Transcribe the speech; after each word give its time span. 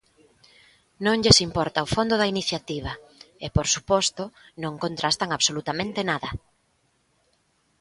Non 1.05 1.17
lles 1.23 1.39
importa 1.47 1.85
o 1.85 1.91
fondo 1.95 2.15
da 2.17 2.29
iniciativa 2.33 2.91
e, 3.45 3.47
por 3.55 3.67
suposto, 3.75 4.23
non 4.63 4.81
contrastan 4.83 5.29
absolutamente 5.31 5.99
nada. 6.11 6.29